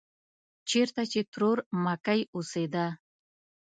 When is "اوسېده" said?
2.35-2.85